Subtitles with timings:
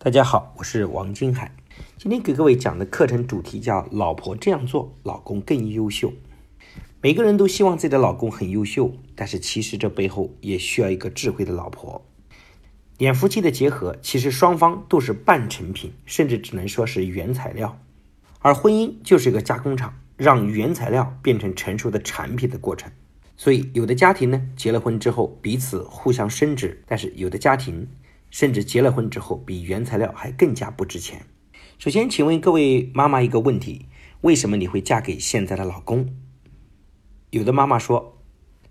[0.00, 1.52] 大家好，我是王金海。
[1.96, 6.12] 今天给各位讲的课程主题叫“老婆这样做，老公更优秀”。
[7.02, 12.06] 每个人都希望自己的老公很优秀，但是其实这背后也需要一个智慧的老婆。
[12.98, 17.76] 两夫妻的结合，其实双方都是半成品，甚至只能说是原材料。
[18.38, 22.88] 而婚姻就是一个加工厂，让原材料变成成熟的产品的过程。
[23.36, 27.88] 所以，有的家庭呢，结了婚之后彼此互相升值，但是有的家庭。
[28.30, 31.26] 甚至结了婚之后，比原材料还更加不值钱。
[31.78, 33.86] 首先，请问各位妈妈一个问题：
[34.22, 36.14] 为什么你会嫁给现在的老公？
[37.30, 38.18] 有的妈妈说，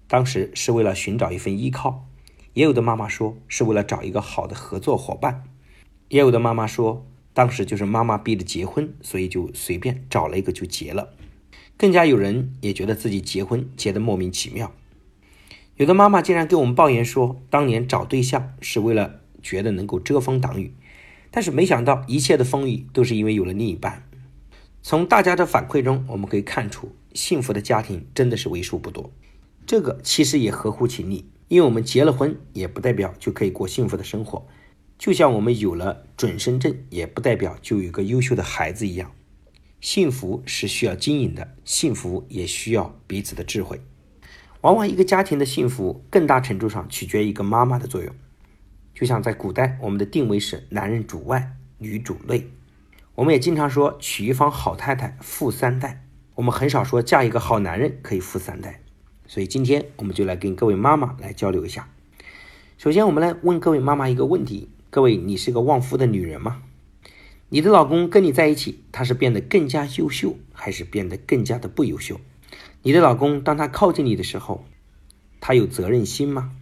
[0.07, 2.05] 当时是为了寻找一份依靠；
[2.53, 5.43] 也有的妈妈说，是为了找一个好的合作伙伴；
[6.09, 11.13] 也有的妈妈说，当时就是妈妈逼着结婚，所以就随便找了一个就结了。
[11.77, 14.73] 更加有人也觉得自己结婚结得莫名其妙。
[15.77, 19.21] 有的妈妈竟然跟我们抱怨说，当年找对象是为了。
[19.47, 20.73] 觉得能够遮风挡雨，
[21.31, 24.03] 但是没想到一切的风雨都是因为有了另一半。
[24.84, 29.09] 从大家的反馈中，我们可以看出，幸福的家庭真的是为数不多。
[29.65, 34.45] 这个其实也合乎情理，因为我们结了婚，也不代表就可以过幸福的生活。
[34.98, 39.11] 就像我们有了准生证，也不代表就有个优秀的孩子一样。
[39.79, 43.79] 幸福是需要经营的，幸福也需要彼此的智慧。
[44.61, 48.11] 往往一个家庭的幸福，更大程度上取决于一个妈妈的作用。
[48.98, 52.49] 就像在古代，我们的定位是男人主外，女主内。
[53.13, 56.04] 我们也经常说娶一房好太太，富三代。
[56.34, 58.81] 我们很少说嫁一个好男人可以富三代。
[59.27, 61.87] 所以今天我们就来跟各位妈妈来交流一下。
[62.79, 66.63] 首先，我们来问各位妈妈一个问题：各位，你是个旺夫的女人吗？
[67.50, 72.19] 你的老公跟你在一起，他是变得更加优秀，还是变得更加的不优秀？
[72.81, 74.66] 你的老公当他靠近你的时候，
[75.39, 76.53] 他有责任心吗？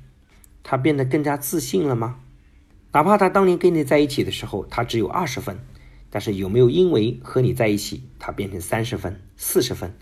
[0.64, 2.20] 他变得更加自信了吗？
[2.96, 5.60] 哪怕他当年跟你在一起的时候，他只有二十分，
[6.10, 9.98] 但是有没有因为和你在一起，他变成三十分、四十分、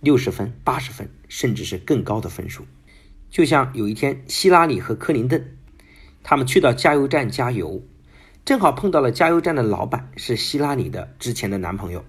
[0.00, 2.64] 六十分、八十分，甚至是更高的分数？
[3.30, 5.56] 就像有一天，希拉里和克林顿，
[6.24, 7.80] 他们去到加油站加油，
[8.44, 12.04] 正好碰到了加油站的老板是希拉里的之前的男朋友，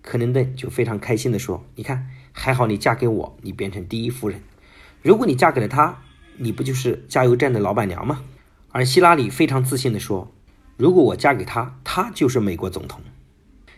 [0.00, 4.40] 克林顿就非常开心的说：“你看，还好你嫁给我，你变成第一夫人。
[5.02, 6.02] 如果你嫁给了他，
[6.38, 8.24] 你不就是加油站的老板娘吗？”
[8.72, 10.34] 而希拉里非常自信地说
[10.76, 13.00] ：“如果我嫁给他，他就是美国总统。”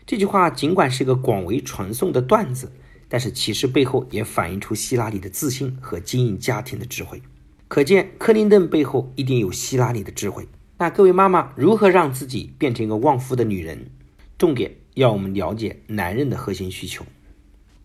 [0.06, 2.72] 这句话尽管是个广为传颂的段子，
[3.09, 7.21] 但是其实背后也反映出希拉里的自信和经营家庭的智慧。
[7.66, 10.47] 可见克林顿背后一定有希拉里的智慧。
[10.78, 13.91] 那各位妈妈如何让自己变成一个旺夫的女人？
[14.37, 17.04] 重点要我们了解男人的核心需求。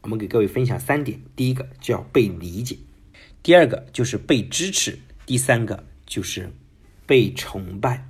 [0.01, 2.77] 我们给各位分享三点：第一个叫被理解，
[3.41, 6.51] 第二个就是被支持，第三个就是。
[7.09, 8.07] 被崇拜，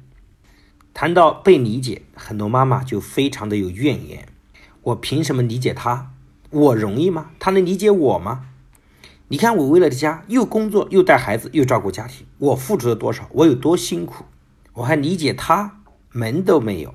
[0.94, 4.28] 谈到被理解，很多妈妈就非常的有怨言。
[4.82, 6.12] 我凭什么理解他？
[6.50, 7.32] 我容易吗？
[7.40, 8.48] 他能理解我吗？
[9.30, 13.30] 你看我为了家，又工作又带孩子又照顾家庭，我付出了多少？
[13.32, 14.26] 我有多辛苦？
[14.74, 15.80] 我还理解他？
[16.12, 16.94] 门都没有。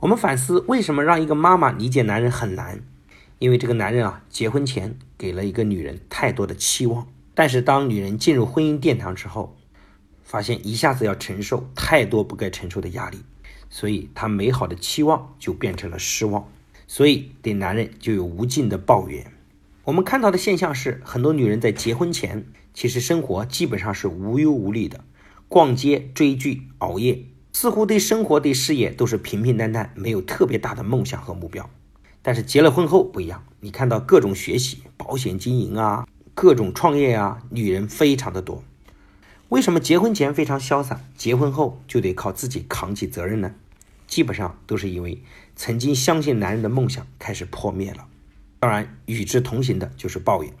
[0.00, 2.80] 我们反思，为什么让一个妈妈理解男人很难？
[3.38, 9.54] 因为这个男人啊，结婚前给了一个女人太多的期望，但是当女人进入婚姻殿堂之后，
[10.26, 13.18] 发现一下子要承受太多不该承受的压力，
[13.70, 16.50] 所以她美好的期望就变成了失望，
[16.88, 19.32] 所以对男人就有无尽的抱怨。
[19.84, 22.44] 我们看到的现象是，很多女人在结婚前
[22.74, 25.04] 其实生活基本上是无忧无虑的，
[25.46, 27.22] 逛街、追剧、熬夜，
[27.52, 31.70] 似乎对生活、对事业都是平平淡淡，没有特别大的梦想和目标。
[32.20, 38.64] 但是结了婚后不一样，你看到各种学习、保险经营啊，各种创业啊，女人非常的多。
[39.48, 43.54] 为什么结婚前非常潇洒，结婚后就得靠自己扛起责任呢？
[44.08, 45.22] 基本上都是因为
[45.54, 48.08] 曾经相信男人的梦想开始破灭了。
[48.58, 50.52] 当然，与之同行的就是抱怨。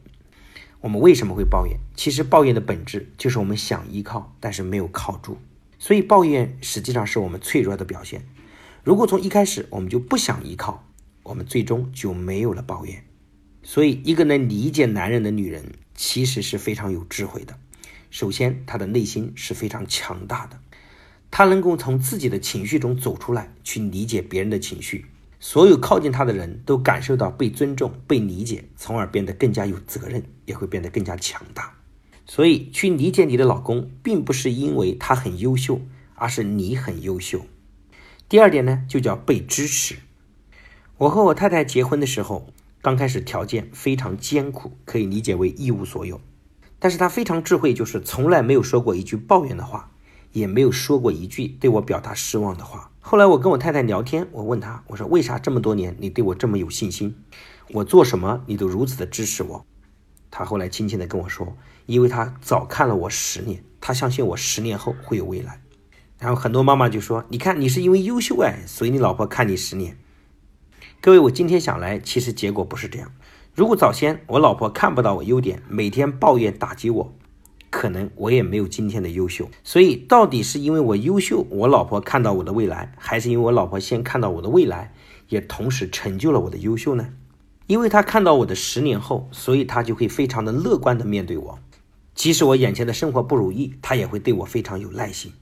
[0.82, 1.76] 我们为什么会抱怨？
[1.96, 5.38] 其实抱怨的本质就是我们想依靠，但是没有靠住。
[5.80, 8.24] 所以抱怨实际上是我们脆弱的表现。
[8.84, 10.84] 如果从一开始我们就不想依靠，
[11.24, 13.02] 我们最终就没有了抱怨。
[13.64, 17.58] 所以，一个能理解男人的女人，其实是非常有智慧的。
[18.10, 20.58] 首先，她的内心是非常强大的，
[21.30, 25.06] 她能够从自己的情绪中走出来，去理解别人的情绪。
[25.38, 31.74] 所有靠近她的人都感受到被尊重、被理解，从而变得更加有责任，也会变得更加强大。
[32.26, 35.80] 所以，去理解你的老公，并不是因为他很优秀，
[36.14, 37.46] 而是你很优秀。
[38.28, 39.96] 第二点呢，就叫被支持。
[40.98, 42.48] 我和我太太结婚的时候，
[42.82, 46.20] 刚开始条件非常艰苦，可以理解为一无所有。
[46.78, 49.90] 但是他非常智慧，就是从来没有说过一句抱怨的话，
[50.32, 57.16] 也没有说过一句对我表达失望的话，后来我跟我太太聊天，我问她，我说为啥这么多年你对我这么有信心？
[57.70, 59.64] 我做什么你都如此的支持我？
[60.30, 61.56] 她后来轻轻的跟我说，
[61.86, 65.62] 因为她早看了我十年，她相信我十年后会有未来。
[66.18, 69.98] 然后很多妈妈就说，你看你是因为优秀哎，所以你老婆看你十年。
[71.00, 73.12] 各位，我今天想来，其实结果不是这样。
[73.56, 77.14] 如果早先我老婆看不到我优点，每天抱怨打击我，
[77.70, 79.48] 可能我也没有今天的优秀。
[79.64, 84.92] 所以，到底是因为我优秀，我老婆看到我的未来，还是因为我老婆先看到我的未来，
[85.30, 87.08] 也同时成就了我的优秀呢？
[87.66, 91.58] 因为她看到我的十年后，所以她就会非常的乐观的面对我。
[92.14, 95.32] 即使我眼前的生活不如意，她也会对我非常有耐心。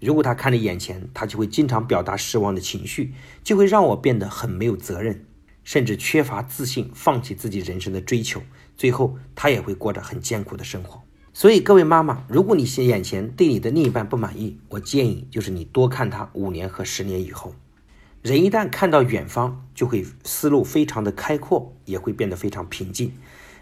[0.00, 3.14] 如果她看着眼前，她就会经常表达失望的情绪，
[3.44, 5.26] 就会让我变得很没有责任。
[5.64, 8.42] 甚至缺乏自信，放弃自己人生的追求，
[8.76, 11.02] 最后他也会过着很艰苦的生活。
[11.34, 17.54] 所以，各位妈妈，如果你现眼前对你的另一半不满意，我建议就是你多看他五年和十年以后。
[18.20, 23.12] 人一旦看到远方，就会思路非常的开阔，也会变得非常平静。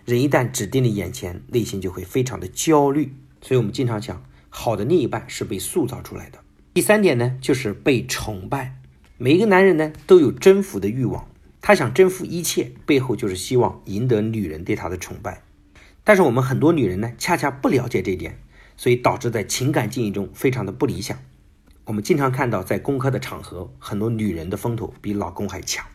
[0.05, 3.15] 人一旦只盯着眼前，内心就会非常的焦虑。
[3.41, 6.41] 所以我们经常讲，好的另一半是被塑造出来的。
[6.75, 8.77] 第三点呢，就是被崇拜。
[9.17, 11.30] 每一个男人呢，都有征服的欲望。
[11.63, 15.43] 他想征服一切，背后就是希望赢得女人对他的崇拜。
[16.03, 18.41] 但是我们很多女人呢，恰恰不了解这点，
[18.77, 21.19] 所以导致在情感经营中非常的不理想。
[21.85, 25.87] 我们经常看到，在公开的场合，很多女人的风头比老公还强，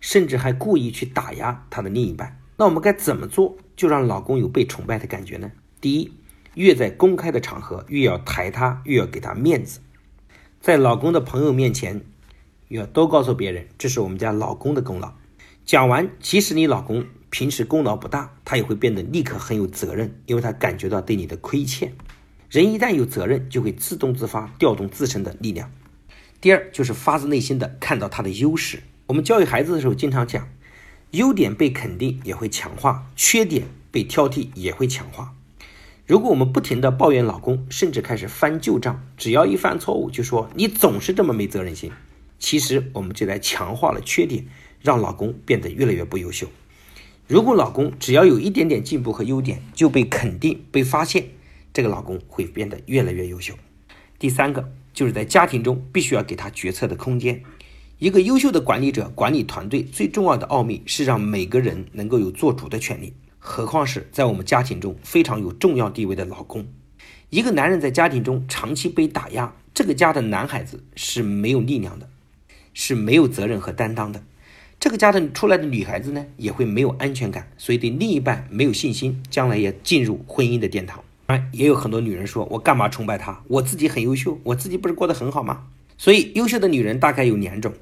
[0.00, 2.38] 甚至还故意去打压她的另一半。
[2.56, 5.50] 那我们该怎么做，就让老公有被崇拜的感觉呢？
[5.80, 6.12] 第一，
[6.54, 9.80] 越在公开的场合，越要抬他，越要给他面子，
[10.60, 12.02] 在老公的朋友面前。
[12.78, 15.12] 要多告诉别人，这是我们家老公的功劳。
[15.64, 21.92] 讲完，即使你老公平时功劳不大，他也会变得立刻很有责任，因为他感觉到对你的亏欠。
[22.50, 25.70] 人一旦有责任，就会自动自发调动自身的力量。
[26.40, 28.82] 第二，就是发自内心的看到他的优势。
[29.06, 30.48] 我们教育孩子的时候，经常讲，
[31.12, 35.34] 优点被肯定也会强化，缺点被挑剔也会强化。
[36.06, 41.92] 如果我们不停的抱怨老公，甚至开始翻旧账，只要一犯错误就说你总是这么没责任心。
[42.38, 44.46] 其实我们就在强化了缺点，
[44.80, 46.48] 让老公变得越来越不优秀。
[47.26, 51.28] 如果老公只要有一点点进步和优点就被肯定、被发现，
[51.72, 53.54] 这个老公会变得越来越优秀。
[54.18, 57.42] 第三个就是在家庭中必须要给他决策的空间。
[57.98, 66.66] 一个优秀的管理者管理团队最重要的奥秘是让每个人能够有做主的权利，何况是在我们家庭中非常有重要地位的老公。
[67.30, 72.08] 一个男人在家庭中长期被打压，这个家的男孩子是没有力量的。
[72.74, 74.22] 是没有责任和担当的，
[74.78, 81.02] 这个家的出来的女孩子呢，也会没有安全感，所以对另一半没有信心，将来也进入婚姻的殿堂。
[81.26, 83.42] 当然，也有很多女人说：“我干嘛崇拜他？
[83.48, 87.72] 我自己很优秀，我自己不是过得很好吗？”所以，优秀的女人大概有两种：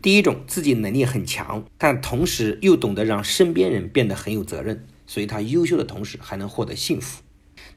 [0.00, 7.22] 第一种，自己能力很强，但同时又懂得让身边人变得很有责任，所以她优秀的同时还能获得幸福；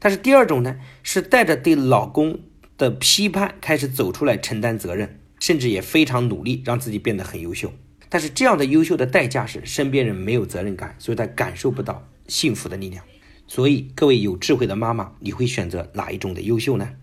[0.00, 2.40] 但是第二种呢，是带着对老公
[2.76, 5.20] 的批判开始走出来承担责任。
[5.46, 7.72] 甚至也非常努力让自己变得很优秀，
[8.08, 13.04] 但是这样的优秀的代价是身边人没有责任感，所以他感受不到幸福的力量。
[13.46, 16.94] 所以各位有智慧的妈妈，你会选择哪一种的优秀呢？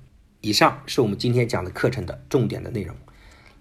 [0.42, 2.94] 以上是我们今天讲的课程的重点的内容。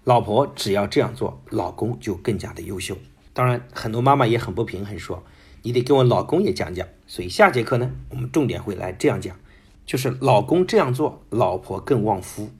[0.03, 2.97] 老婆只要这样做，老公就更加的优秀。
[3.31, 5.23] 当然，很多妈妈也很不平衡，说
[5.61, 6.85] 你得跟我老公也讲讲。
[7.07, 9.39] 所以下节课呢，我们重点会来这样讲，
[9.85, 12.51] 就是老公这样做，老婆更旺夫。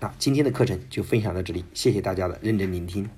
[0.00, 3.08] 那今天的课程就分享到这里，谢谢大家的认真聆听。